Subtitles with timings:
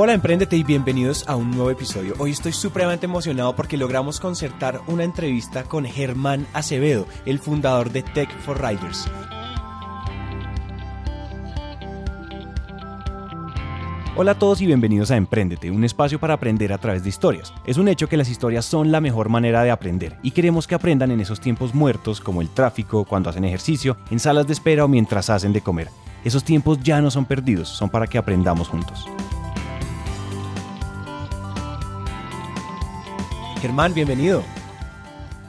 [0.00, 2.14] Hola Emprendete y bienvenidos a un nuevo episodio.
[2.20, 8.04] Hoy estoy supremamente emocionado porque logramos concertar una entrevista con Germán Acevedo, el fundador de
[8.04, 9.10] Tech for Riders.
[14.14, 17.52] Hola a todos y bienvenidos a Emprendete, un espacio para aprender a través de historias.
[17.66, 20.76] Es un hecho que las historias son la mejor manera de aprender y queremos que
[20.76, 24.84] aprendan en esos tiempos muertos como el tráfico, cuando hacen ejercicio, en salas de espera
[24.84, 25.88] o mientras hacen de comer.
[26.22, 29.04] Esos tiempos ya no son perdidos, son para que aprendamos juntos.
[33.60, 34.44] Germán, bienvenido.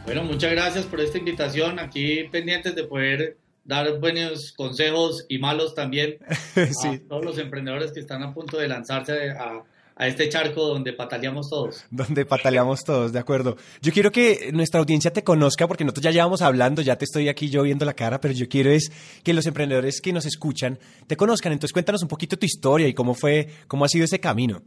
[0.05, 1.77] Bueno, muchas gracias por esta invitación.
[1.77, 6.17] Aquí pendientes de poder dar buenos consejos y malos también
[6.55, 9.63] a todos los emprendedores que están a punto de lanzarse a,
[9.99, 11.85] este charco donde pataleamos todos.
[11.91, 13.57] Donde pataleamos todos, de acuerdo.
[13.81, 17.27] Yo quiero que nuestra audiencia te conozca, porque nosotros ya llevamos hablando, ya te estoy
[17.27, 18.89] aquí yo viendo la cara, pero yo quiero es
[19.23, 21.51] que los emprendedores que nos escuchan te conozcan.
[21.51, 24.63] Entonces cuéntanos un poquito tu historia y cómo fue, cómo ha sido ese camino.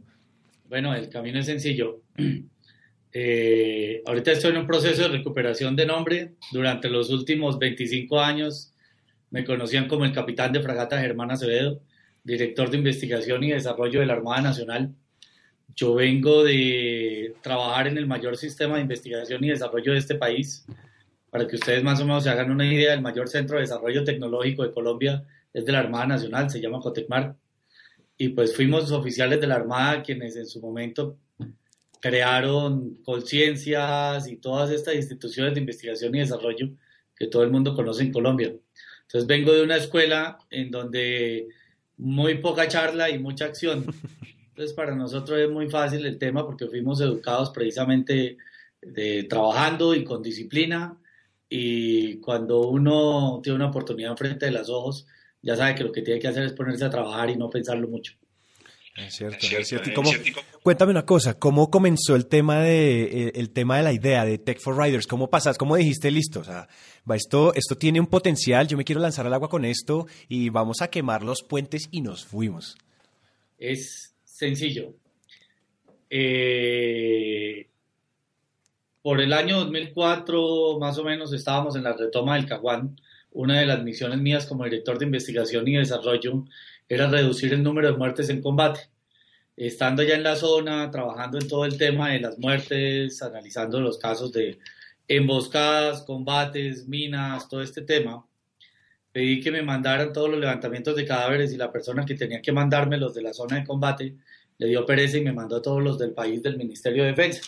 [0.69, 1.99] Bueno, el camino es sencillo.
[3.15, 6.33] Eh, ahorita estoy en un proceso de recuperación de nombre.
[6.51, 8.73] Durante los últimos 25 años
[9.29, 11.79] me conocían como el capitán de fragata Germán Acevedo,
[12.23, 14.95] director de investigación y desarrollo de la Armada Nacional.
[15.75, 20.65] Yo vengo de trabajar en el mayor sistema de investigación y desarrollo de este país.
[21.29, 24.03] Para que ustedes más o menos se hagan una idea, el mayor centro de desarrollo
[24.03, 27.35] tecnológico de Colombia es de la Armada Nacional, se llama Cotecmar.
[28.17, 31.17] Y pues fuimos oficiales de la Armada quienes en su momento
[32.03, 36.69] crearon conciencias y todas estas instituciones de investigación y desarrollo
[37.15, 38.53] que todo el mundo conoce en Colombia.
[39.03, 41.47] Entonces vengo de una escuela en donde
[41.95, 43.85] muy poca charla y mucha acción.
[44.49, 48.35] Entonces para nosotros es muy fácil el tema porque fuimos educados precisamente
[48.81, 50.99] de, trabajando y con disciplina
[51.47, 55.07] y cuando uno tiene una oportunidad enfrente de los ojos,
[55.41, 57.87] ya sabe que lo que tiene que hacer es ponerse a trabajar y no pensarlo
[57.87, 58.15] mucho.
[58.95, 60.01] Es cierto, es cierto.
[60.61, 64.59] cuéntame una cosa, ¿cómo comenzó el tema de el, tema de la idea de Tech
[64.59, 65.07] for Riders?
[65.07, 65.57] ¿Cómo pasas?
[65.57, 66.41] ¿Cómo dijiste listo?
[66.41, 66.67] O sea,
[67.15, 70.81] esto, esto tiene un potencial, yo me quiero lanzar al agua con esto y vamos
[70.81, 72.77] a quemar los puentes y nos fuimos.
[73.57, 74.93] Es sencillo.
[76.09, 77.67] Eh,
[79.01, 83.01] por el año 2004, más o menos, estábamos en la retoma del Caguán.
[83.31, 86.45] Una de las misiones mías como director de investigación y desarrollo
[86.89, 88.81] era reducir el número de muertes en combate.
[89.55, 93.97] Estando ya en la zona, trabajando en todo el tema de las muertes, analizando los
[93.97, 94.59] casos de
[95.07, 98.25] emboscadas, combates, minas, todo este tema,
[99.11, 102.51] pedí que me mandaran todos los levantamientos de cadáveres y la persona que tenía que
[102.51, 104.15] mandarme los de la zona de combate
[104.57, 107.41] le dio pereza y me mandó todos los del país del Ministerio de Defensa.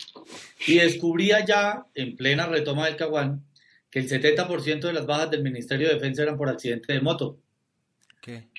[0.66, 3.44] Y descubrí allá, en plena retoma del Caguán,
[3.90, 7.38] que el 70% de las bajas del Ministerio de Defensa eran por accidente de moto.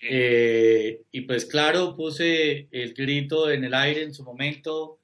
[0.01, 4.99] Eh, y pues claro, puse el grito en el aire en su momento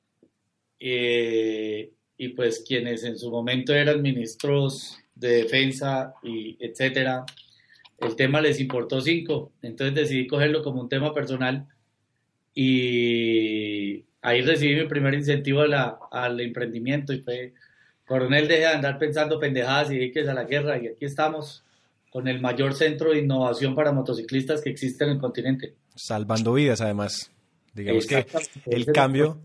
[0.80, 7.26] eh, y pues quienes en su momento eran ministros de defensa y etcétera,
[8.00, 11.68] el tema les importó cinco, entonces decidí cogerlo como un tema personal
[12.54, 17.54] y ahí recibí mi primer incentivo al emprendimiento y fue,
[18.06, 21.64] coronel, deje de andar pensando pendejadas y es a la guerra y aquí estamos
[22.14, 25.74] con el mayor centro de innovación para motociclistas que existe en el continente.
[25.96, 27.32] Salvando vidas, además.
[27.74, 28.28] Digamos que
[28.68, 29.42] el cambio,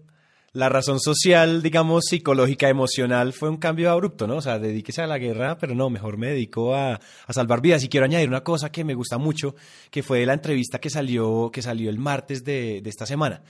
[0.53, 4.37] la razón social, digamos, psicológica, emocional, fue un cambio abrupto, ¿no?
[4.37, 7.83] O sea, dedíquese a la guerra, pero no, mejor me dedico a, salvar vidas.
[7.85, 9.55] Y quiero añadir una cosa que me gusta mucho,
[9.91, 13.41] que fue de la entrevista que salió, que salió el martes de, esta semana.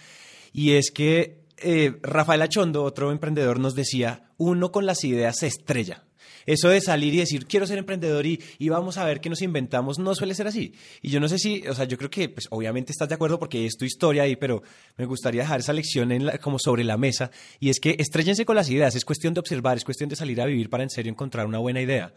[0.53, 5.49] Y es que eh, Rafael Achondo, otro emprendedor, nos decía, uno con las ideas se
[5.49, 6.05] estrella.
[6.47, 9.99] Eso de salir y decir, quiero ser emprendedor y, vamos a ver qué nos inventamos,
[9.99, 10.75] no suele ser así.
[11.03, 13.39] Y yo no sé si, o sea, yo creo que, pues obviamente estás de acuerdo
[13.39, 14.63] porque es tu historia ahí, pero
[14.97, 17.31] me gustaría dejar esa lección en como sobre la mesa.
[17.61, 20.41] Y es que estrellense con las ideas, es cuestión de observar, es cuestión de salir
[20.41, 22.13] a vivir para en serio encontrar una buena idea.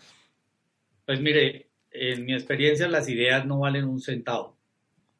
[1.05, 4.57] Pues mire, en mi experiencia las ideas no valen un centavo.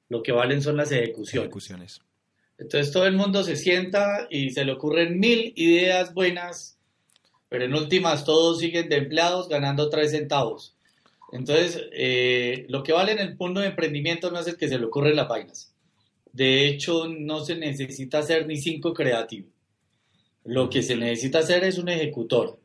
[0.10, 1.46] Lo que valen son las ejecuciones.
[1.46, 2.02] ejecuciones.
[2.58, 6.78] Entonces todo el mundo se sienta y se le ocurren mil ideas buenas
[7.52, 10.74] pero en últimas todos siguen de empleados ganando tres centavos.
[11.34, 14.80] Entonces, eh, lo que vale en el punto de emprendimiento no es el que se
[14.80, 15.74] le ocurre en las vainas.
[16.32, 19.50] De hecho, no se necesita ser ni cinco creativo.
[20.46, 22.58] Lo que se necesita hacer es un ejecutor.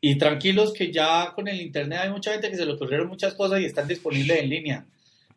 [0.00, 3.34] Y tranquilos que ya con el Internet hay mucha gente que se le ocurrieron muchas
[3.34, 4.86] cosas y están disponibles en línea.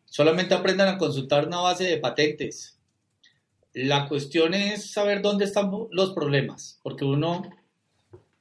[0.04, 2.78] Solamente aprendan a consultar una base de patentes.
[3.72, 7.42] La cuestión es saber dónde están los problemas, porque uno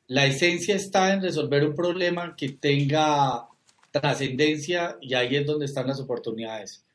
[0.07, 3.48] la esencia está en resolver un problema que tenga
[3.92, 6.86] trascendencia y ahí es donde están las oportunidades.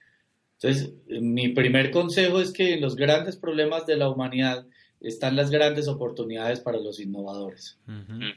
[0.61, 4.67] Entonces, mi primer consejo es que en los grandes problemas de la humanidad
[5.01, 7.79] están las grandes oportunidades para los innovadores.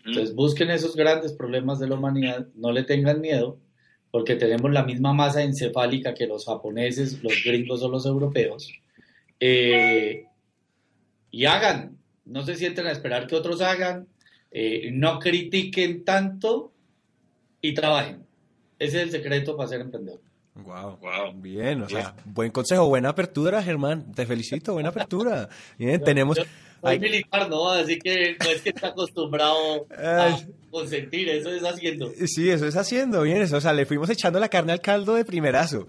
[0.05, 3.59] Entonces, busquen esos grandes problemas de la humanidad, no le tengan miedo,
[4.11, 8.71] porque tenemos la misma masa encefálica que los japoneses, los gringos o los europeos.
[9.39, 10.27] Eh,
[11.31, 14.07] y hagan, no se sienten a esperar que otros hagan,
[14.53, 16.71] eh, no critiquen tanto
[17.59, 18.23] y trabajen.
[18.77, 20.21] Ese es el secreto para ser emprendedor.
[20.55, 25.49] Wow, wow, bien, o sea, buen consejo, buena apertura, Germán, te felicito, buena apertura.
[25.79, 26.39] Bien, tenemos...
[26.83, 27.69] Soy militar, ¿no?
[27.69, 30.37] Así que no es que está acostumbrado a
[30.69, 32.11] consentir, eso es haciendo.
[32.25, 35.13] Sí, eso es haciendo, bien, eso, o sea, le fuimos echando la carne al caldo
[35.13, 35.87] de primerazo.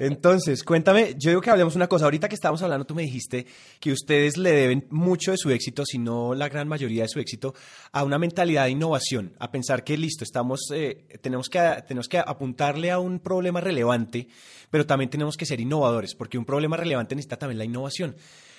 [0.00, 3.46] Entonces, cuéntame, yo digo que hablemos una cosa, ahorita que estábamos hablando, tú me dijiste
[3.78, 7.20] que ustedes le deben mucho de su éxito, si no la gran mayoría de su
[7.20, 7.54] éxito,
[7.92, 12.18] a una mentalidad de innovación, a pensar que listo, estamos, eh, tenemos, que, tenemos que
[12.18, 14.26] apuntarle a un problema relevante,
[14.70, 18.16] pero también tenemos que ser innovadores, porque un problema relevante necesita también la innovación.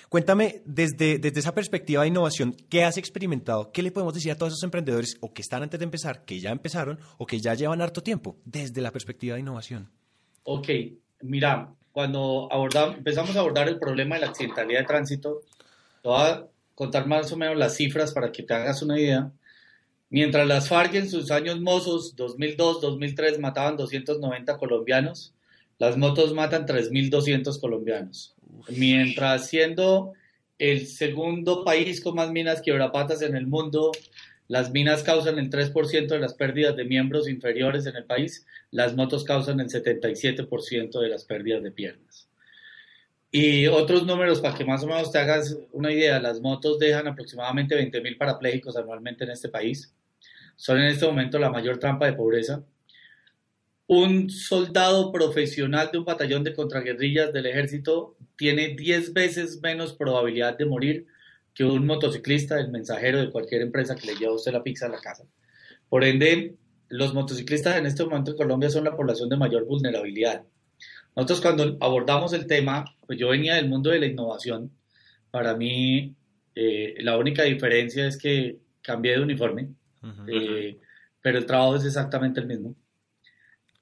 [0.08, 3.72] Cuéntame, desde, desde esa perspectiva de innovación, ¿qué has experimentado?
[3.72, 6.38] ¿Qué le podemos decir a todos esos emprendedores o que están antes de empezar, que
[6.38, 9.90] ya empezaron o que ya llevan harto tiempo, desde la perspectiva de innovación?
[10.44, 10.68] Ok,
[11.22, 15.40] mira, cuando abordamos, empezamos a abordar el problema de la accidentalidad de tránsito,
[16.02, 19.32] te voy a contar más o menos las cifras para que te hagas una idea.
[20.08, 25.34] Mientras las FARC en sus años mozos, 2002-2003, mataban 290 colombianos,
[25.78, 28.36] las motos matan 3.200 colombianos
[28.68, 30.12] mientras siendo
[30.58, 33.92] el segundo país con más minas quebrapatas en el mundo,
[34.48, 38.94] las minas causan el 3% de las pérdidas de miembros inferiores en el país, las
[38.94, 42.28] motos causan el 77% de las pérdidas de piernas.
[43.30, 47.08] Y otros números para que más o menos te hagas una idea, las motos dejan
[47.08, 49.92] aproximadamente 20.000 parapléjicos anualmente en este país.
[50.54, 52.64] Son en este momento la mayor trampa de pobreza
[53.86, 60.58] un soldado profesional de un batallón de contraguerrillas del ejército tiene 10 veces menos probabilidad
[60.58, 61.06] de morir
[61.54, 64.86] que un motociclista, el mensajero de cualquier empresa que le lleva a usted la pizza
[64.86, 65.24] a la casa.
[65.88, 66.56] Por ende,
[66.88, 70.44] los motociclistas en este momento en Colombia son la población de mayor vulnerabilidad.
[71.14, 74.70] Nosotros cuando abordamos el tema, pues yo venía del mundo de la innovación.
[75.30, 76.14] Para mí,
[76.54, 79.68] eh, la única diferencia es que cambié de uniforme,
[80.28, 80.78] eh,
[81.22, 82.74] pero el trabajo es exactamente el mismo.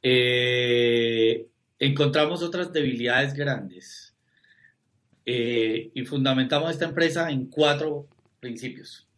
[0.06, 1.46] Eh,
[1.78, 4.14] encontramos otras debilidades grandes
[5.24, 8.06] eh, y fundamentamos esta empresa en cuatro
[8.38, 9.08] principios.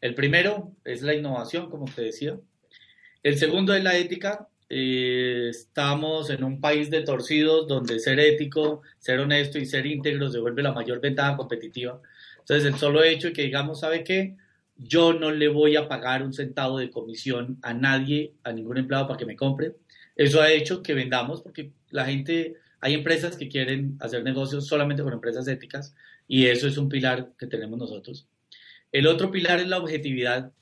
[0.00, 2.40] El primero es la innovación, como te decía.
[3.22, 4.48] El segundo es la ética.
[4.70, 10.30] Eh, estamos en un país de torcidos donde ser ético, ser honesto y ser íntegro
[10.30, 12.00] se vuelve la mayor ventaja competitiva.
[12.38, 14.36] Entonces, el solo hecho de que digamos, ¿sabe qué?
[14.78, 19.06] Yo no le voy a pagar un centavo de comisión a nadie, a ningún empleado
[19.06, 19.74] para que me compre.
[20.16, 25.02] Eso ha hecho que vendamos porque la gente, hay empresas que quieren hacer negocios solamente
[25.02, 25.94] con empresas éticas
[26.28, 28.26] y eso es un pilar que tenemos nosotros.
[28.90, 30.52] El otro pilar es la objetividad.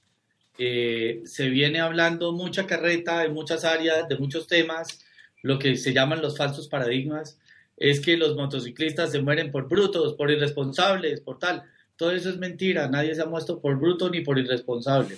[0.58, 5.05] Eh, se viene hablando mucha carreta en muchas áreas, de muchos temas,
[5.43, 7.38] lo que se llaman los falsos paradigmas,
[7.76, 11.64] es que los motociclistas se mueren por brutos, por irresponsables, por tal.
[11.96, 15.17] Todo eso es mentira, nadie se ha muerto por bruto ni por irresponsable.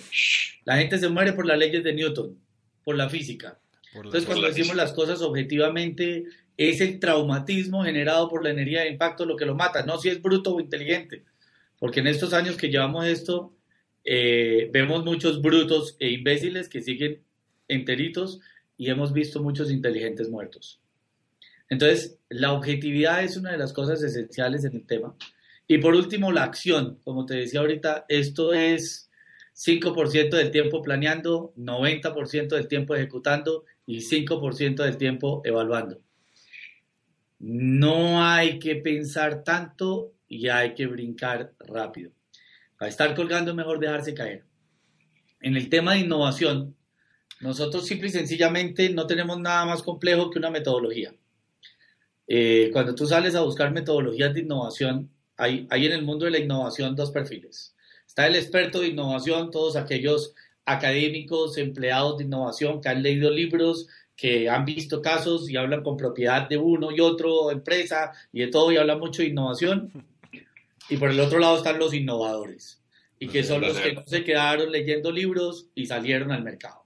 [0.65, 2.37] La gente se muere por las leyes de Newton,
[2.83, 3.59] por la física.
[3.93, 6.25] Entonces, cuando decimos las cosas objetivamente,
[6.57, 10.09] es el traumatismo generado por la energía de impacto lo que lo mata, no si
[10.09, 11.23] es bruto o inteligente.
[11.79, 13.53] Porque en estos años que llevamos esto,
[14.03, 17.21] eh, vemos muchos brutos e imbéciles que siguen
[17.67, 18.39] enteritos
[18.77, 20.79] y hemos visto muchos inteligentes muertos.
[21.69, 25.15] Entonces, la objetividad es una de las cosas esenciales en el tema.
[25.67, 26.99] Y por último, la acción.
[27.03, 29.09] Como te decía ahorita, esto es
[29.55, 36.01] 5% del tiempo planeando, 90% del tiempo ejecutando y 5% del tiempo evaluando.
[37.39, 42.11] No hay que pensar tanto y hay que brincar rápido.
[42.77, 44.45] Para estar colgando es mejor dejarse caer.
[45.41, 46.75] En el tema de innovación,
[47.41, 51.13] nosotros simple y sencillamente no tenemos nada más complejo que una metodología.
[52.27, 56.31] Eh, cuando tú sales a buscar metodologías de innovación, hay, hay en el mundo de
[56.31, 57.75] la innovación dos perfiles.
[58.07, 60.33] Está el experto de innovación, todos aquellos
[60.65, 65.97] académicos, empleados de innovación que han leído libros, que han visto casos y hablan con
[65.97, 69.91] propiedad de uno y otro empresa y de todo y hablan mucho de innovación.
[70.89, 72.81] Y por el otro lado están los innovadores
[73.19, 76.83] y que son los que no se quedaron leyendo libros y salieron al mercado.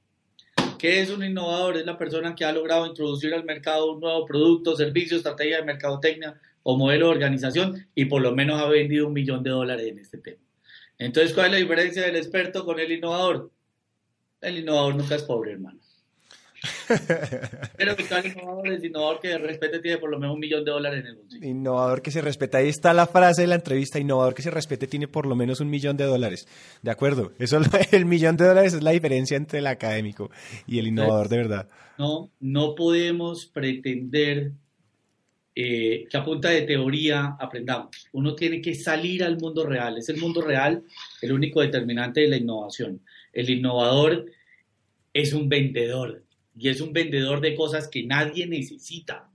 [0.77, 1.77] ¿Qué es un innovador?
[1.77, 5.63] Es la persona que ha logrado introducir al mercado un nuevo producto, servicio, estrategia de
[5.63, 9.87] mercadotecnia o modelo de organización y por lo menos ha vendido un millón de dólares
[9.87, 10.41] en este tema.
[10.99, 13.51] Entonces, ¿cuál es la diferencia del experto con el innovador?
[14.41, 15.79] El innovador nunca es pobre, hermano.
[17.77, 21.01] Pero virtual innovador es innovador que respete tiene por lo menos un millón de dólares
[21.01, 21.47] en el bolsillo.
[21.47, 22.57] Innovador que se respeta.
[22.57, 23.99] Ahí está la frase de la entrevista.
[23.99, 26.47] Innovador que se respete tiene por lo menos un millón de dólares.
[26.81, 27.31] De acuerdo.
[27.39, 27.59] Eso
[27.91, 30.31] el millón de dólares es la diferencia entre el académico
[30.65, 31.69] y el innovador de verdad.
[31.97, 34.51] No, no podemos pretender
[35.55, 37.89] eh, que a punta de teoría aprendamos.
[38.13, 39.97] Uno tiene que salir al mundo real.
[39.97, 40.83] Es el mundo real
[41.21, 43.01] el único determinante de la innovación.
[43.37, 44.25] El innovador
[45.13, 46.23] es un vendedor
[46.57, 49.29] y es un vendedor de cosas que nadie necesita.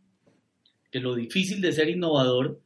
[0.91, 2.61] Que lo difícil de ser innovador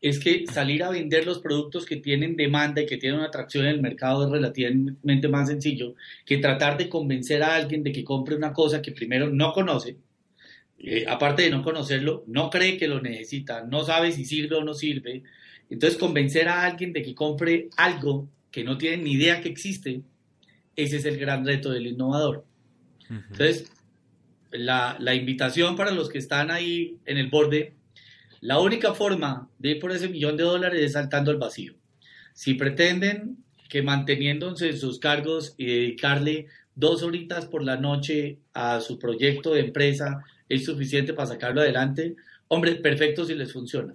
[0.00, 3.64] es que salir a vender los productos que tienen demanda y que tienen una atracción
[3.66, 5.94] en el mercado es relativamente más sencillo
[6.26, 9.96] que tratar de convencer a alguien de que compre una cosa que primero no conoce
[10.84, 14.64] eh, aparte de no conocerlo, no cree que lo necesita, no sabe si sirve o
[14.64, 15.22] no sirve.
[15.70, 20.02] Entonces, convencer a alguien de que compre algo que no tiene ni idea que existe,
[20.76, 22.44] ese es el gran reto del innovador.
[23.08, 23.70] Entonces,
[24.50, 27.74] la, la, invitación para los que están ahí en el borde,
[28.40, 31.74] la única forma de ir por ese millón de dólares es saltando al vacío.
[32.32, 33.36] Si pretenden
[33.68, 39.52] que manteniéndose en sus cargos y dedicarle dos horitas por la noche a su proyecto
[39.52, 42.16] de empresa es suficiente para sacarlo adelante,
[42.48, 43.94] hombre, perfecto si les funciona.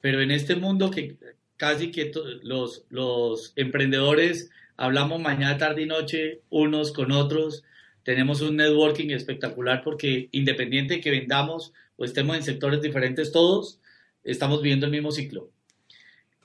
[0.00, 1.16] Pero en este mundo que
[1.56, 2.10] casi que
[2.42, 7.64] los, los emprendedores hablamos mañana, tarde y noche unos con otros,
[8.04, 13.80] tenemos un networking espectacular porque independiente de que vendamos o estemos en sectores diferentes todos,
[14.24, 15.50] estamos viviendo el mismo ciclo.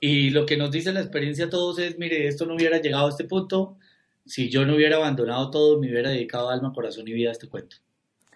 [0.00, 3.06] Y lo que nos dice la experiencia a todos es, mire, esto no hubiera llegado
[3.06, 3.78] a este punto
[4.26, 7.48] si yo no hubiera abandonado todo, me hubiera dedicado alma, corazón y vida a este
[7.48, 7.76] cuento.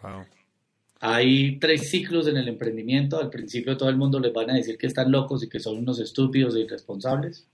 [0.03, 0.25] Wow.
[1.01, 3.21] Hay tres ciclos en el emprendimiento.
[3.21, 5.79] Al principio todo el mundo les van a decir que están locos y que son
[5.79, 7.47] unos estúpidos e irresponsables.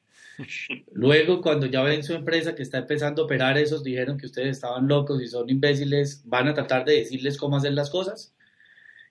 [0.93, 4.57] Luego, cuando ya ven su empresa que está empezando a operar, esos dijeron que ustedes
[4.57, 8.35] estaban locos y son imbéciles, van a tratar de decirles cómo hacer las cosas.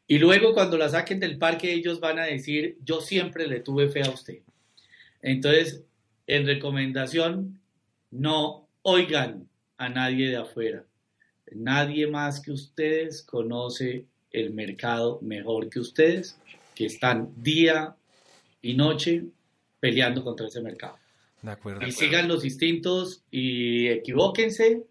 [0.07, 3.89] Y luego, cuando la saquen del parque, ellos van a decir, yo siempre le tuve
[3.89, 4.39] fe a usted.
[5.21, 5.83] Entonces,
[6.27, 7.59] en recomendación,
[8.11, 10.85] no oigan a nadie de afuera.
[11.51, 16.37] Nadie más que ustedes conoce el mercado mejor que ustedes,
[16.75, 17.95] que están día
[18.61, 19.25] y noche
[19.79, 20.97] peleando contra ese mercado.
[21.43, 21.85] De acuerdo.
[21.85, 24.83] Y sigan los instintos y equivóquense.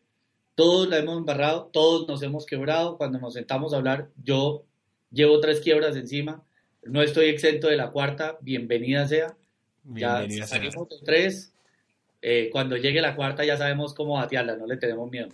[0.54, 2.98] Todos la hemos embarrado, todos nos hemos quebrado.
[2.98, 4.62] Cuando nos sentamos a hablar, yo
[5.10, 6.42] llevo tres quiebras encima.
[6.84, 8.36] No estoy exento de la cuarta.
[8.42, 9.34] Bienvenida sea.
[9.82, 11.54] Bienvenida ya salimos de tres.
[12.20, 15.28] Eh, cuando llegue la cuarta ya sabemos cómo batearla, no le tenemos miedo.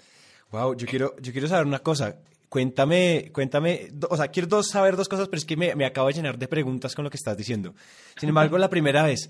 [0.52, 2.16] Wow, yo quiero, yo quiero saber una cosa.
[2.48, 6.14] Cuéntame, cuéntame, o sea, quiero saber dos cosas, pero es que me, me, acabo de
[6.14, 7.74] llenar de preguntas con lo que estás diciendo.
[8.16, 9.28] Sin embargo, la primera vez,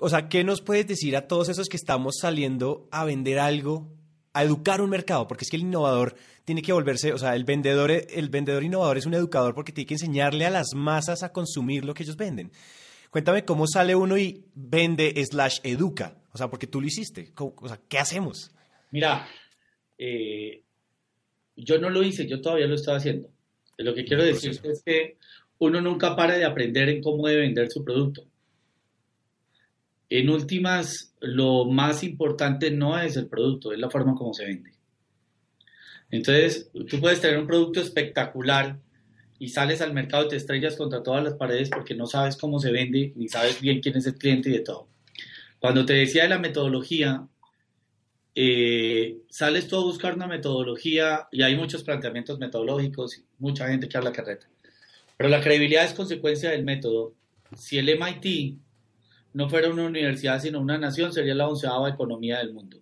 [0.00, 3.92] o sea, ¿qué nos puedes decir a todos esos que estamos saliendo a vender algo,
[4.32, 5.26] a educar un mercado?
[5.26, 6.14] Porque es que el innovador
[6.44, 9.86] tiene que volverse, o sea, el vendedor, el vendedor innovador es un educador porque tiene
[9.86, 12.50] que enseñarle a las masas a consumir lo que ellos venden.
[13.10, 17.32] Cuéntame cómo sale uno y vende slash educa, o sea, porque tú lo hiciste.
[17.36, 18.52] O sea, ¿qué hacemos?
[18.90, 19.26] Mira,
[19.96, 20.62] eh,
[21.56, 23.28] yo no lo hice, yo todavía lo estoy haciendo.
[23.78, 25.16] Lo que quiero decir es que
[25.58, 28.24] uno nunca para de aprender en cómo debe vender su producto.
[30.10, 34.72] En últimas, lo más importante no es el producto, es la forma como se vende.
[36.10, 38.78] Entonces, tú puedes tener un producto espectacular
[39.38, 42.58] y sales al mercado y te estrellas contra todas las paredes porque no sabes cómo
[42.58, 44.88] se vende, ni sabes bien quién es el cliente y de todo.
[45.58, 47.26] Cuando te decía de la metodología,
[48.34, 53.98] eh, sales tú a buscar una metodología y hay muchos planteamientos metodológicos, mucha gente que
[53.98, 54.46] habla carreta.
[55.16, 57.14] Pero la credibilidad es consecuencia del método.
[57.56, 58.58] Si el MIT
[59.32, 62.80] no fuera una universidad sino una nación, sería la onceava economía del mundo.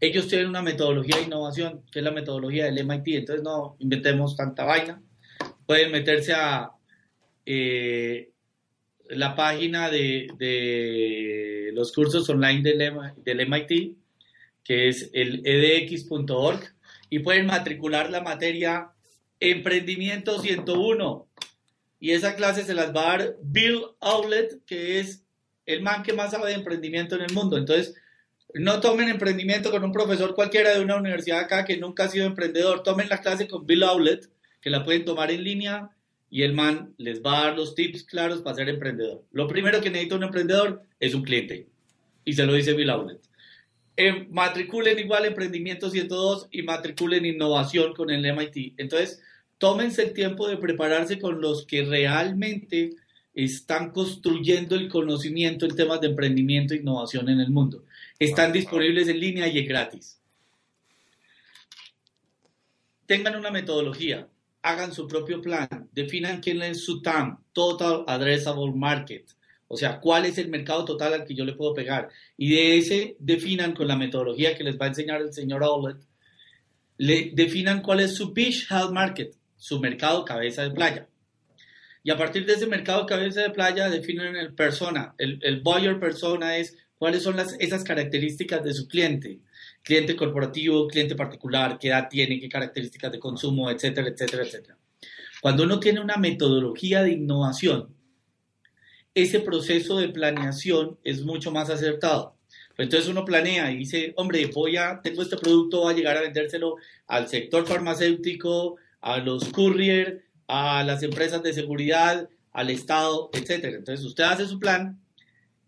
[0.00, 4.36] Ellos tienen una metodología de innovación, que es la metodología del MIT, entonces no inventemos
[4.36, 5.02] tanta vaina.
[5.64, 6.70] Pueden meterse a
[7.46, 8.30] eh,
[9.08, 13.96] la página de, los cursos online del, MIT
[14.66, 16.74] que es el edx.org,
[17.08, 18.90] y pueden matricular la materia
[19.38, 21.28] Emprendimiento 101.
[22.00, 25.25] Y esa clase se las va a dar Bill Owlet, que es
[25.66, 27.58] el man que más sabe de emprendimiento en el mundo.
[27.58, 27.94] Entonces,
[28.54, 32.26] no tomen emprendimiento con un profesor cualquiera de una universidad acá que nunca ha sido
[32.26, 32.82] emprendedor.
[32.82, 34.28] Tomen la clase con Bill Owlet,
[34.60, 35.90] que la pueden tomar en línea
[36.30, 39.24] y el man les va a dar los tips claros para ser emprendedor.
[39.32, 41.66] Lo primero que necesita un emprendedor es un cliente.
[42.24, 43.20] Y se lo dice Bill Owlet
[44.30, 48.74] matriculen igual Emprendimiento 102 y matriculen Innovación con el MIT.
[48.76, 49.22] Entonces,
[49.58, 52.90] tómense el tiempo de prepararse con los que realmente
[53.36, 57.84] están construyendo el conocimiento en temas de emprendimiento e innovación en el mundo.
[58.18, 60.18] Están disponibles en línea y es gratis.
[63.06, 64.28] tengan una metodología,
[64.62, 69.24] hagan su propio plan, definan quién es su TAM, Total Addressable Market,
[69.68, 72.08] o sea, cuál es el mercado total al que yo le puedo pegar.
[72.36, 75.96] Y de ese definan con la metodología que les va a enseñar el señor Owlet,
[76.98, 81.08] le definan cuál es su Beach Health Market, su mercado cabeza de playa.
[82.06, 85.16] Y a partir de ese mercado cabeza de playa definen el persona.
[85.18, 89.40] El, el buyer persona es cuáles son las, esas características de su cliente.
[89.82, 94.78] Cliente corporativo, cliente particular, qué edad tiene, qué características de consumo, etcétera, etcétera, etcétera.
[95.42, 97.92] Cuando uno tiene una metodología de innovación,
[99.12, 102.36] ese proceso de planeación es mucho más acertado.
[102.78, 106.20] Entonces uno planea y dice, hombre, voy a, tengo este producto, voy a llegar a
[106.20, 106.76] vendérselo
[107.08, 113.76] al sector farmacéutico, a los courier, a las empresas de seguridad, al Estado, etcétera.
[113.76, 115.00] Entonces usted hace su plan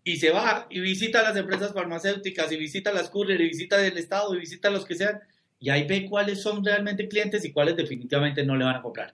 [0.03, 3.97] y se va y visita las empresas farmacéuticas y visita las courier y visita el
[3.97, 5.19] Estado y visita los que sean
[5.59, 9.13] y ahí ve cuáles son realmente clientes y cuáles definitivamente no le van a comprar.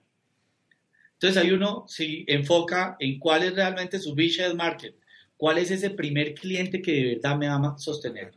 [1.14, 4.94] Entonces ahí uno se enfoca en cuál es realmente su vision market,
[5.36, 8.32] cuál es ese primer cliente que de verdad me ama sostener.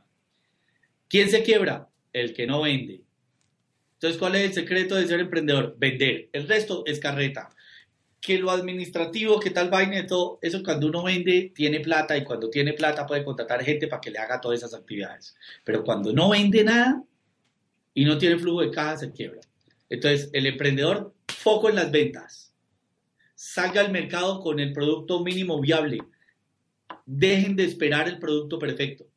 [1.07, 1.89] ¿Quién se quiebra?
[2.13, 3.01] El que no vende.
[3.99, 5.75] Entonces, ¿cuál es el secreto de ser emprendedor?
[5.77, 6.29] Vender.
[6.31, 7.49] El resto es carreta.
[8.21, 12.23] Que lo administrativo, que tal vaina de todo, eso cuando uno vende tiene plata y
[12.23, 15.35] cuando tiene plata puede contratar gente para que le haga todas esas actividades.
[15.65, 17.03] Pero cuando no vende nada
[17.93, 19.41] y no tiene flujo de caja, se quiebra.
[19.89, 22.53] Entonces, el emprendedor, foco en las ventas.
[23.35, 25.97] Salga al mercado con el producto mínimo viable.
[27.05, 29.08] Dejen de esperar el producto perfecto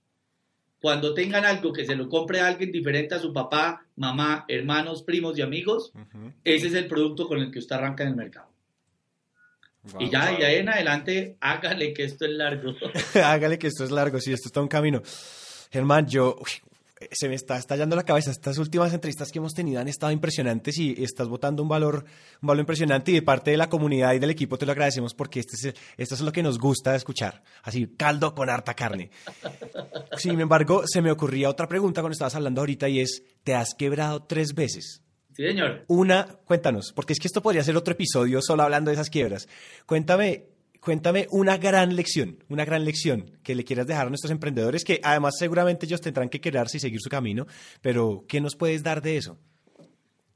[0.83, 5.05] cuando tengan algo que se lo compre a alguien diferente a su papá, mamá, hermanos,
[5.05, 5.93] primos y amigos,
[6.43, 8.49] ese es el producto con el que usted arranca en el mercado.
[10.01, 12.75] y ya, y ahí en adelante, hágale que esto es largo.
[13.25, 15.01] hágale que esto es largo, sí, esto está un camino.
[15.71, 16.37] Germán, yo,
[17.11, 18.31] se me está estallando la cabeza.
[18.31, 22.05] Estas últimas entrevistas que hemos tenido han estado impresionantes y estás votando un valor,
[22.41, 25.15] un valor impresionante y de parte de la comunidad y del equipo te lo agradecemos
[25.15, 27.43] porque este es, esto es lo que nos gusta escuchar.
[27.63, 29.11] Así, caldo con harta carne.
[30.17, 33.75] Sin embargo, se me ocurría otra pregunta cuando estabas hablando ahorita y es, ¿te has
[33.75, 35.03] quebrado tres veces?
[35.35, 35.85] Sí, señor.
[35.89, 39.49] Una, cuéntanos, porque es que esto podría ser otro episodio solo hablando de esas quiebras.
[39.87, 40.52] Cuéntame,
[40.83, 45.01] cuéntame una gran lección, una gran lección que le quieras dejar a nuestros emprendedores, que
[45.03, 47.47] además seguramente ellos tendrán que quedarse y seguir su camino,
[47.81, 49.39] pero ¿qué nos puedes dar de eso?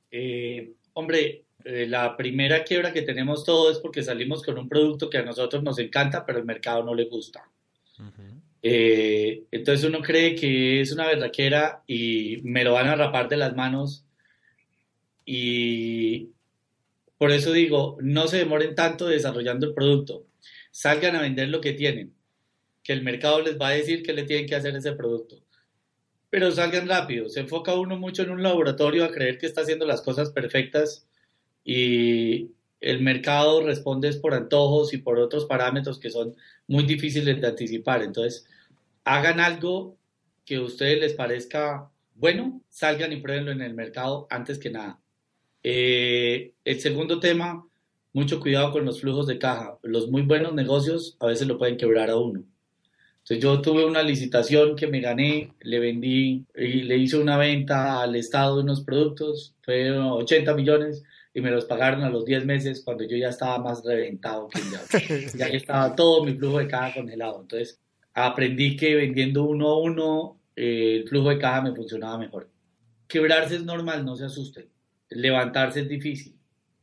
[0.09, 5.11] Eh, hombre, eh, la primera quiebra que tenemos todos es porque salimos con un producto
[5.11, 7.51] que a nosotros nos encanta, pero el mercado no le gusta.
[8.63, 13.37] Eh, entonces uno cree que es una verdaquera y me lo van a rapar de
[13.37, 14.05] las manos
[15.25, 16.29] y
[17.19, 20.27] por eso digo, no se demoren tanto desarrollando el producto
[20.77, 22.15] salgan a vender lo que tienen,
[22.83, 25.43] que el mercado les va a decir que le tienen que hacer ese producto.
[26.29, 29.87] Pero salgan rápido, se enfoca uno mucho en un laboratorio a creer que está haciendo
[29.87, 31.09] las cosas perfectas
[31.65, 32.51] y
[32.83, 36.37] el mercado responde por antojos y por otros parámetros que son
[36.69, 38.03] muy difíciles de anticipar.
[38.03, 38.47] Entonces,
[39.05, 39.97] hagan algo
[40.45, 45.01] que a ustedes les parezca bueno, salgan y pruébenlo en el mercado antes que nada.
[45.63, 47.67] Eh, el segundo tema,
[48.17, 49.77] mucho cuidado con los flujos de caja.
[49.83, 52.45] Los muy buenos negocios a veces lo pueden quebrar a uno.
[53.19, 58.01] Entonces yo tuve una licitación que me gané, le vendí y le hice una venta
[58.01, 62.47] al Estado de unos productos, fue 80 millones y me los pagaron a los 10
[62.47, 64.61] meses cuando yo ya estaba más reventado que
[65.35, 65.37] ya.
[65.37, 67.43] ya estaba todo mi flujo de caja congelado.
[67.43, 67.79] Entonces
[68.15, 72.49] aprendí que vendiendo uno a uno eh, el flujo de caja me funcionaba mejor.
[73.09, 74.71] Quebrarse es normal, no se asusten.
[75.11, 76.36] Levantarse es difícil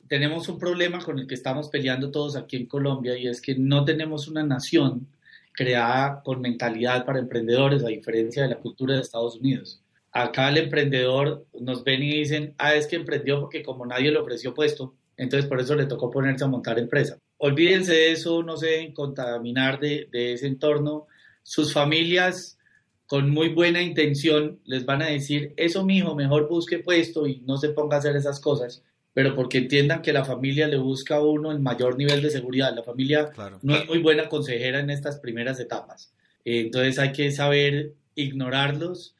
[0.08, 3.56] tenemos un problema con el que estamos peleando todos aquí en Colombia y es que
[3.56, 5.08] no tenemos una nación
[5.54, 9.82] creada con mentalidad para emprendedores a diferencia de la cultura de Estados Unidos.
[10.12, 14.20] Acá el emprendedor nos ven y dicen, ah, es que emprendió porque como nadie le
[14.20, 17.18] ofreció puesto, entonces por eso le tocó ponerse a montar empresa.
[17.38, 21.08] Olvídense de eso, no se deben contaminar de, de ese entorno.
[21.44, 22.58] Sus familias
[23.06, 27.58] con muy buena intención les van a decir, eso mijo, mejor busque puesto y no
[27.58, 31.24] se ponga a hacer esas cosas pero porque entiendan que la familia le busca a
[31.24, 32.76] uno el mayor nivel de seguridad.
[32.76, 36.12] La familia no es muy buena consejera en estas primeras etapas.
[36.44, 39.16] entonces hay que saber ignorarlos,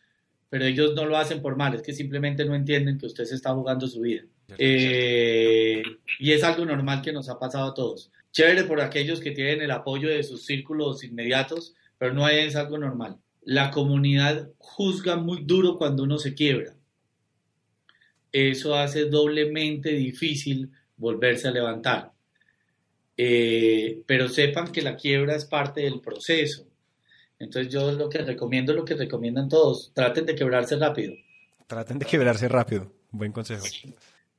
[0.50, 3.36] pero ellos no lo hacen por mal, es que simplemente no entienden que usted se
[3.36, 4.24] está jugando su vida.
[4.58, 5.82] Eh,
[6.20, 8.12] y es algo normal que nos ha pasado a todos.
[8.32, 12.78] Chévere por aquellos que tienen el apoyo de sus círculos inmediatos, pero no es algo
[12.78, 13.18] normal.
[13.44, 16.76] La comunidad juzga muy duro cuando uno se quiebra
[18.34, 22.12] eso hace doblemente difícil volverse a levantar.
[23.16, 26.66] Eh, pero sepan que la quiebra es parte del proceso.
[27.38, 31.14] Entonces yo lo que recomiendo, lo que recomiendan todos, traten de quebrarse rápido.
[31.68, 33.66] Traten de quebrarse rápido, buen consejo.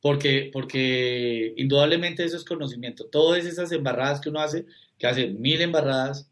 [0.00, 3.06] porque, porque indudablemente eso es conocimiento.
[3.06, 4.66] Todas esas embarradas que uno hace,
[4.98, 6.30] que hace mil embarradas,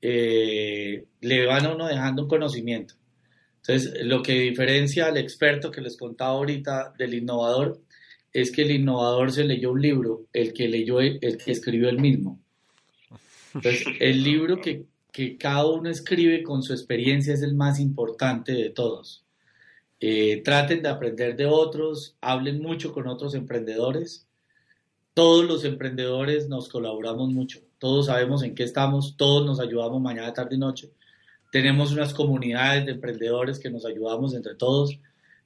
[0.00, 2.94] eh, le van a uno dejando un conocimiento.
[3.66, 7.80] Entonces, lo que diferencia al experto que les contaba ahorita del innovador
[8.30, 11.98] es que el innovador se leyó un libro, el que leyó, el que escribió el
[11.98, 12.40] mismo.
[13.54, 18.52] Entonces, el libro que, que cada uno escribe con su experiencia es el más importante
[18.52, 19.24] de todos.
[19.98, 24.26] Eh, traten de aprender de otros, hablen mucho con otros emprendedores.
[25.14, 30.34] Todos los emprendedores nos colaboramos mucho, todos sabemos en qué estamos, todos nos ayudamos mañana,
[30.34, 30.90] tarde y noche.
[31.54, 34.98] Tenemos unas comunidades de emprendedores que nos ayudamos entre todos.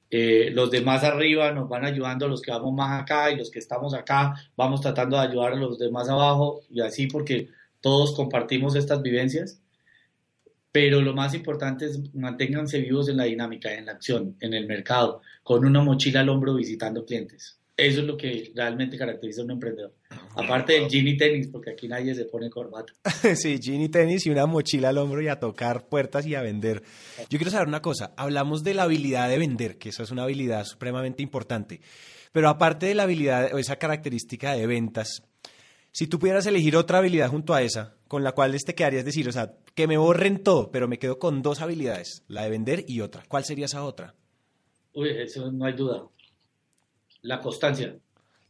[0.09, 3.51] Eh, los de más arriba nos van ayudando los que vamos más acá y los
[3.51, 7.49] que estamos acá vamos tratando de ayudar a los de más abajo y así porque
[7.79, 9.61] todos compartimos estas vivencias
[10.71, 14.65] pero lo más importante es manténganse vivos en la dinámica, en la acción, en el
[14.65, 17.58] mercado, con una mochila al hombro visitando clientes.
[17.79, 19.93] Eso es lo que realmente caracteriza a un emprendedor.
[20.35, 22.93] Aparte del jean y tenis, porque aquí nadie se pone corbata.
[23.35, 26.41] sí, jean y tenis y una mochila al hombro y a tocar puertas y a
[26.41, 26.83] vender.
[27.29, 28.13] Yo quiero saber una cosa.
[28.17, 31.79] Hablamos de la habilidad de vender, que eso es una habilidad supremamente importante.
[32.31, 35.23] Pero aparte de la habilidad o esa característica de ventas,
[35.91, 39.27] si tú pudieras elegir otra habilidad junto a esa, con la cual te quedarías decir,
[39.27, 42.85] o sea, que me borren todo, pero me quedo con dos habilidades, la de vender
[42.87, 43.23] y otra.
[43.27, 44.15] ¿Cuál sería esa otra?
[44.93, 46.03] Uy, eso no hay duda.
[47.21, 47.97] La constancia.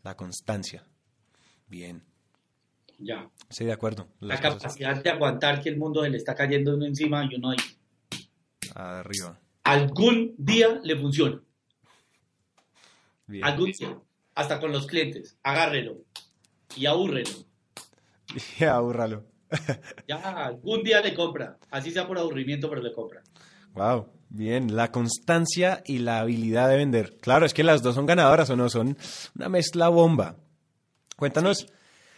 [0.04, 0.86] La constancia.
[1.68, 2.04] Bien.
[2.98, 3.30] Ya.
[3.50, 4.08] Sí, de acuerdo.
[4.20, 7.52] la capacidad de aguantar que el mundo se le está cayendo uno encima y uno
[7.52, 7.58] ahí.
[8.76, 9.40] Arriba.
[9.64, 11.42] Algún día le funciona.
[13.28, 13.44] Bien.
[13.44, 13.98] Algún día.
[14.36, 15.38] Hasta con los clientes.
[15.44, 16.04] Agárrelo
[16.76, 17.30] y abúrrelo.
[18.60, 19.26] Y abúrralo.
[20.08, 23.24] ya algún día le compra, así sea por aburrimiento, pero le compra.
[23.74, 27.18] Wow, bien, la constancia y la habilidad de vender.
[27.20, 28.98] Claro, es que las dos son ganadoras o no, son
[29.36, 30.38] una mezcla bomba.
[31.18, 31.68] Cuéntanos,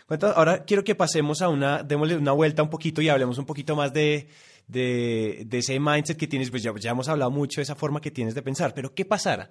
[0.05, 3.45] cuéntanos ahora quiero que pasemos a una, démosle una vuelta un poquito y hablemos un
[3.45, 4.27] poquito más de,
[4.67, 8.11] de, ese mindset que tienes, pues ya, ya hemos hablado mucho de esa forma que
[8.11, 9.49] tienes de pensar, pero ¿qué pasara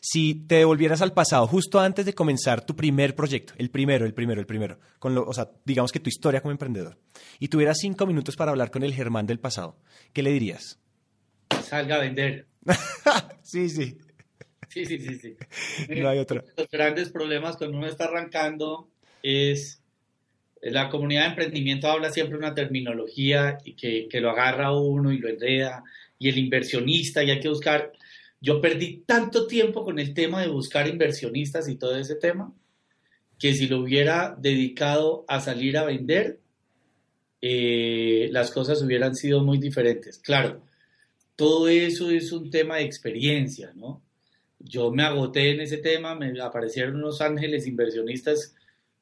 [0.00, 4.14] si te devolvieras al pasado justo antes de comenzar tu primer proyecto, el primero, el
[4.14, 6.96] primero, el primero, con lo, o sea, digamos que tu historia como emprendedor,
[7.40, 9.76] y tuvieras cinco minutos para hablar con el Germán del pasado,
[10.12, 10.78] ¿qué le dirías?
[11.62, 12.46] Salga a vender.
[13.42, 13.98] sí, sí.
[14.68, 15.36] Sí, sí, sí, sí.
[16.00, 16.44] No hay otra.
[16.56, 18.88] Los grandes problemas cuando uno está arrancando
[19.22, 19.82] es
[20.60, 25.18] la comunidad de emprendimiento habla siempre una terminología y que, que lo agarra uno y
[25.18, 25.84] lo enreda
[26.18, 27.92] y el inversionista y hay que buscar
[28.40, 32.54] yo perdí tanto tiempo con el tema de buscar inversionistas y todo ese tema,
[33.38, 36.38] que si lo hubiera dedicado a salir a vender,
[37.40, 40.18] eh, las cosas hubieran sido muy diferentes.
[40.18, 40.62] Claro,
[41.36, 44.02] todo eso es un tema de experiencia, ¿no?
[44.58, 48.54] Yo me agoté en ese tema, me aparecieron unos ángeles inversionistas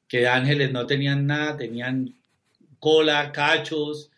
[0.07, 2.13] que de ángeles no tenían nada, tenían
[2.79, 4.11] cola, cachos,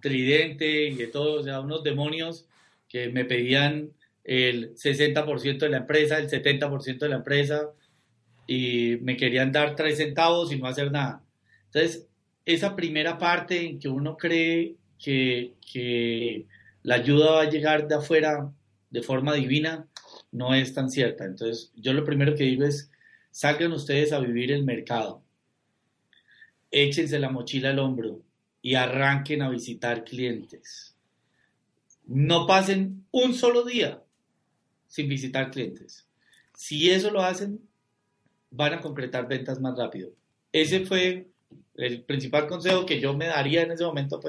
[0.00, 2.46] tridente y de todo, o sea, unos demonios
[2.88, 3.92] que me pedían
[4.24, 7.70] el 60% de la empresa, el 70% de la empresa,
[8.46, 11.22] y me querían dar tres centavos y no hacer nada.
[11.66, 12.08] Entonces,
[12.44, 16.46] esa primera parte en que uno cree que, que
[16.82, 18.52] la ayuda va a llegar de afuera
[18.90, 19.86] de forma divina,
[20.32, 21.24] no es tan cierta.
[21.24, 22.90] Entonces, yo lo primero que digo es,
[23.30, 25.22] salgan ustedes a vivir el mercado,
[26.70, 28.22] échense la mochila al hombro
[28.62, 30.96] y arranquen a visitar clientes.
[32.06, 34.02] No pasen un solo día
[34.88, 36.06] sin visitar clientes.
[36.54, 37.60] Si eso lo hacen,
[38.50, 40.10] van a concretar ventas más rápido.
[40.52, 41.28] Ese fue
[41.76, 44.20] el principal consejo que yo me daría en ese momento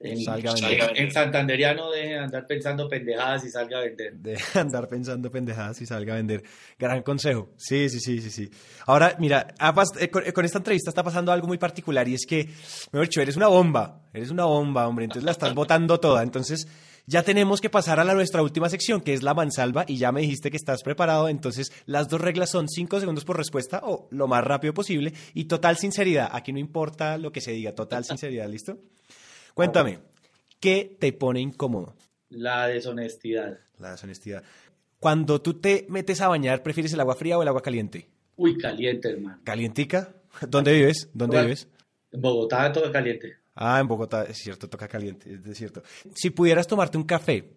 [0.00, 0.52] en, salga
[0.94, 4.14] en santanderiano de andar pensando pendejadas y salga a vender.
[4.14, 6.42] De andar pensando pendejadas y salga a vender.
[6.78, 7.50] Gran consejo.
[7.56, 8.50] Sí, sí, sí, sí, sí.
[8.86, 9.54] Ahora, mira,
[9.98, 12.48] eh, con, esta entrevista está pasando algo muy particular y es que,
[12.92, 14.02] mejor dicho, eres una bomba.
[14.12, 15.06] Eres una bomba, hombre.
[15.06, 16.22] Entonces la estás botando toda.
[16.22, 16.68] Entonces
[17.06, 20.12] ya tenemos que pasar a la, nuestra última sección, que es la mansalva, y ya
[20.12, 24.08] me dijiste que estás preparado, entonces las dos reglas son cinco segundos por respuesta o
[24.10, 26.28] lo más rápido posible y total sinceridad.
[26.30, 28.78] Aquí no importa lo que se diga, total sinceridad, ¿listo?
[29.58, 29.98] Cuéntame,
[30.60, 31.96] ¿qué te pone incómodo?
[32.28, 33.58] La deshonestidad.
[33.80, 34.44] La deshonestidad.
[35.00, 38.08] Cuando tú te metes a bañar, ¿prefieres el agua fría o el agua caliente?
[38.36, 39.40] Uy, caliente, hermano.
[39.42, 40.14] ¿Calientica?
[40.48, 41.10] ¿Dónde vives?
[41.12, 41.66] ¿Dónde vives?
[42.12, 43.38] En Bogotá, todo caliente.
[43.56, 45.82] Ah, en Bogotá, es cierto, toca caliente, es cierto.
[46.14, 47.50] Si pudieras tomarte un café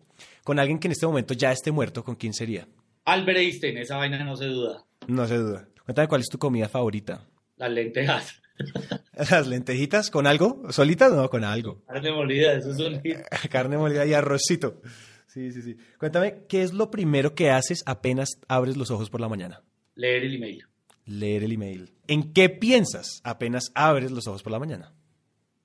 [0.43, 2.67] con alguien que en este momento ya esté muerto, ¿con quién sería?
[3.05, 4.83] Albert Einstein, esa vaina no se duda.
[5.05, 5.67] No se duda.
[5.85, 7.27] Cuéntame cuál es tu comida favorita.
[7.57, 8.40] Las lentejas.
[9.31, 10.63] ¿Las lentejitas con algo?
[10.71, 11.11] ¿Solitas?
[11.11, 11.83] No, con algo.
[11.85, 13.01] Carne molida, eso es un
[13.51, 14.81] Carne molida y arrocito.
[15.27, 15.77] Sí, sí, sí.
[15.97, 19.63] Cuéntame, ¿qué es lo primero que haces apenas abres los ojos por la mañana?
[19.95, 20.65] leer el email.
[21.05, 21.93] Leer el email.
[22.07, 24.93] ¿En qué piensas apenas abres los ojos por la mañana?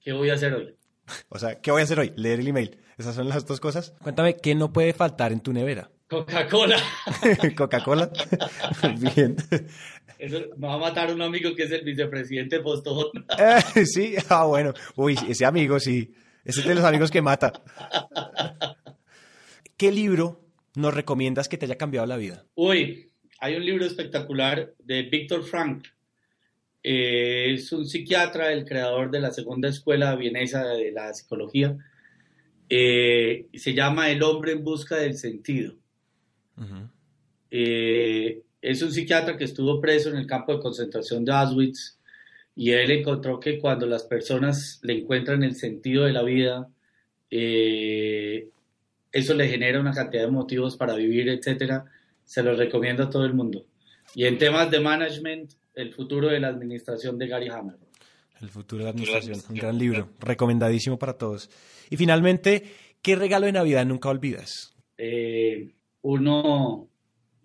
[0.01, 0.77] ¿Qué voy a hacer hoy?
[1.29, 2.13] O sea, ¿qué voy a hacer hoy?
[2.17, 2.79] Leer el email.
[2.99, 3.95] Esas son las dos cosas.
[4.03, 5.91] Cuéntame, ¿qué no puede faltar en tu nevera?
[6.09, 6.79] Coca-Cola.
[7.57, 8.11] Coca-Cola.
[8.99, 9.37] Bien.
[10.19, 13.27] Eso me va a matar un amigo que es el vicepresidente Postón.
[13.39, 14.73] Eh, sí, ah, bueno.
[14.97, 16.15] Uy, ese amigo sí.
[16.45, 17.53] Ese es de los amigos que mata.
[19.77, 20.41] ¿Qué libro
[20.75, 22.45] nos recomiendas que te haya cambiado la vida?
[22.55, 25.87] Uy, hay un libro espectacular de Víctor Frank.
[26.83, 31.77] Eh, es un psiquiatra, el creador de la segunda escuela vienesa de la psicología.
[32.69, 35.75] Eh, se llama El hombre en busca del sentido.
[37.51, 41.99] Eh, es un psiquiatra que estuvo preso en el campo de concentración de Auschwitz
[42.55, 46.69] y él encontró que cuando las personas le encuentran el sentido de la vida,
[47.31, 48.49] eh,
[49.13, 51.85] eso le genera una cantidad de motivos para vivir, etcétera.
[52.25, 53.67] Se lo recomiendo a todo el mundo.
[54.15, 57.77] Y en temas de management, el futuro de la administración de Gary Hammer.
[58.41, 61.51] El futuro de la administración, un gran libro, recomendadísimo para todos.
[61.91, 62.65] Y finalmente,
[63.03, 64.75] ¿qué regalo de Navidad nunca olvidas?
[64.99, 66.89] Eh, uno,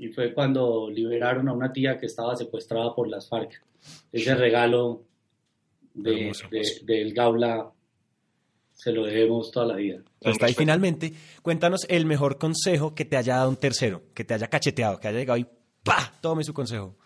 [0.02, 3.62] y fue cuando liberaron a una tía que estaba secuestrada por las FARC.
[4.12, 5.04] Ese regalo
[5.94, 6.32] de,
[6.82, 7.72] del Gaula
[8.74, 10.02] se lo debemos toda la vida.
[10.20, 14.34] Está ahí finalmente, cuéntanos el mejor consejo que te haya dado un tercero, que te
[14.34, 15.46] haya cacheteado, que haya llegado y
[15.84, 16.12] ¡pa!
[16.20, 16.98] Tome su consejo.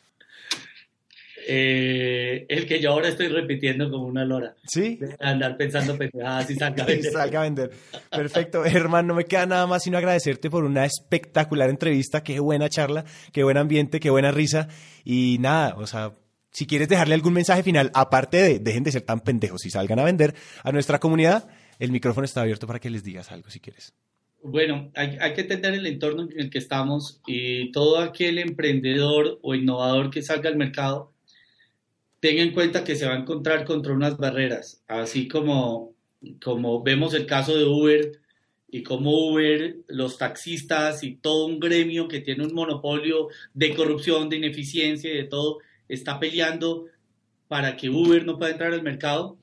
[1.48, 4.56] Eh, el que yo ahora estoy repitiendo como una lora.
[4.68, 5.00] Sí.
[5.20, 7.12] andar pensando pendejadas y salga a vender.
[7.12, 7.72] salga a vender.
[8.10, 8.64] Perfecto.
[8.64, 12.24] Germán, no me queda nada más sino agradecerte por una espectacular entrevista.
[12.24, 14.68] Qué buena charla, qué buen ambiente, qué buena risa.
[15.04, 16.14] Y nada, o sea,
[16.52, 20.00] si quieres dejarle algún mensaje final, aparte de dejen de ser tan pendejos y salgan
[20.00, 21.48] a vender a nuestra comunidad,
[21.80, 23.94] el micrófono está abierto para que les digas algo si quieres.
[24.42, 29.40] Bueno, hay, hay, que entender el entorno en el que estamos y todo aquel emprendedor
[29.42, 31.15] o innovador que salga al mercado
[32.26, 35.94] tenga en cuenta que se va a encontrar contra unas barreras, así como,
[36.44, 38.20] como vemos el caso de Uber
[38.68, 44.28] y como Uber, los taxistas y todo un gremio que tiene un monopolio de corrupción,
[44.28, 46.86] de ineficiencia y de todo, está peleando
[47.48, 49.38] para que Uber no pueda entrar al mercado.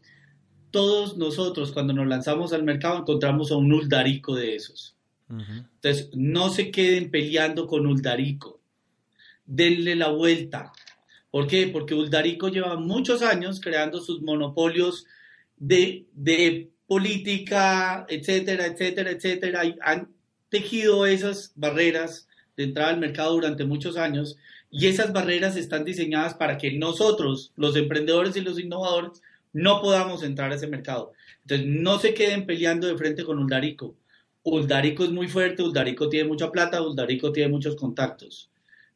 [0.73, 4.97] Todos nosotros cuando nos lanzamos al mercado encontramos a un Uldarico de esos.
[5.29, 8.61] Entonces, no se queden peleando con Uldarico.
[9.47, 10.73] Denle la vuelta
[11.33, 11.67] ¿Por qué?
[11.69, 15.07] Porque Uldarico lleva muchos años creando sus monopolios
[15.57, 19.63] de, política, etcétera, etcétera, etcétera.
[19.81, 20.11] Han
[20.51, 24.37] tejido esas barreras de entrada al mercado durante muchos años
[24.71, 29.23] y esas barreras están diseñadas para que nosotros, los emprendedores y los innovadores,
[29.55, 31.15] no podamos entrar a ese mercado.
[31.45, 33.97] Entonces, no se queden peleando de frente con Uldarico.
[34.43, 38.52] Uldarico es muy fuerte, Uldarico tiene mucha plata, Uldarico tiene muchos contactos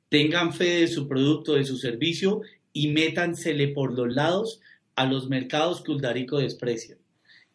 [0.08, 2.42] tengan fe de su producto, de su servicio
[2.72, 4.60] y métansele por los lados
[4.94, 6.96] a los mercados que Uldarico desprecia.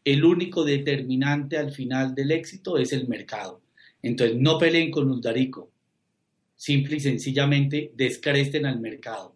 [0.03, 3.61] El único determinante al final del éxito es el mercado.
[4.01, 5.69] Entonces, no peleen con Uldarico.
[6.55, 9.35] Simple y sencillamente descresten al mercado.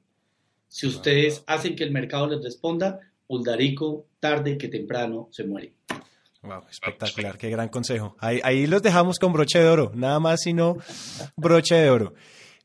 [0.67, 5.73] Si ustedes hacen que el mercado les responda, Uldarico tarde que temprano se muere.
[6.41, 8.15] Wow, espectacular, qué gran consejo.
[8.19, 10.77] Ahí, ahí los dejamos con broche de oro, nada más sino
[11.35, 12.13] broche de oro.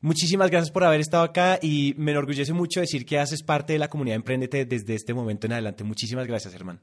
[0.01, 3.79] Muchísimas gracias por haber estado acá y me enorgullece mucho decir que haces parte de
[3.79, 5.83] la comunidad Emprendete desde este momento en adelante.
[5.83, 6.79] Muchísimas gracias, hermano.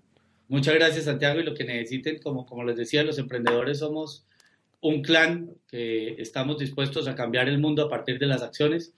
[0.48, 4.24] Muchas gracias, Santiago, y lo que necesiten, como, como les decía, los emprendedores somos
[4.80, 8.94] un clan que estamos dispuestos a cambiar el mundo a partir de las acciones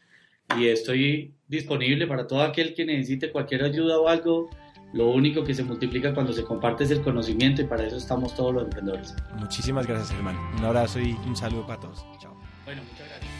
[0.57, 4.51] y estoy disponible para todo aquel que necesite cualquier ayuda o algo.
[4.93, 8.35] Lo único que se multiplica cuando se comparte es el conocimiento y para eso estamos
[8.35, 9.15] todos los emprendedores.
[9.39, 10.41] Muchísimas gracias, hermano.
[10.59, 12.05] Un abrazo y un saludo para todos.
[12.21, 12.37] Chao.
[12.65, 13.40] Bueno, muchas gracias.